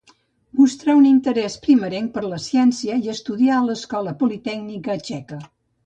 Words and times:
Mostrà 0.61 0.95
un 0.99 1.03
interès 1.09 1.57
primerenc 1.67 2.09
per 2.17 2.25
la 2.33 2.41
ciència 2.47 2.99
i 3.05 3.15
estudià 3.17 3.55
a 3.59 3.63
l'Escola 3.71 4.19
Politècnica 4.25 4.99
Txeca. 5.07 5.45